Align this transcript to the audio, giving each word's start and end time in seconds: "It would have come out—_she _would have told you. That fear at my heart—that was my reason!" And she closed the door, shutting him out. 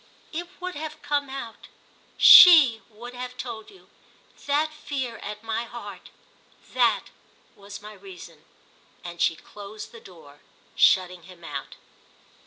"It 0.33 0.49
would 0.59 0.73
have 0.73 1.03
come 1.03 1.29
out—_she 1.29 2.81
_would 2.91 3.13
have 3.13 3.37
told 3.37 3.69
you. 3.69 3.87
That 4.47 4.73
fear 4.73 5.17
at 5.17 5.43
my 5.43 5.65
heart—that 5.65 7.09
was 7.55 7.83
my 7.83 7.93
reason!" 7.93 8.43
And 9.03 9.21
she 9.21 9.35
closed 9.35 9.91
the 9.91 10.01
door, 10.01 10.39
shutting 10.75 11.21
him 11.29 11.43
out. 11.43 11.75